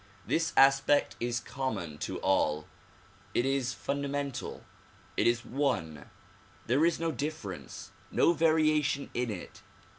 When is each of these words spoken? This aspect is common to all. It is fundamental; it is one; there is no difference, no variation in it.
This 0.25 0.51
aspect 0.57 1.15
is 1.19 1.39
common 1.39 1.99
to 1.99 2.17
all. 2.21 2.65
It 3.35 3.45
is 3.45 3.71
fundamental; 3.75 4.63
it 5.15 5.27
is 5.27 5.45
one; 5.45 6.09
there 6.65 6.83
is 6.87 6.99
no 6.99 7.11
difference, 7.11 7.91
no 8.11 8.33
variation 8.33 9.11
in 9.13 9.29
it. 9.29 9.61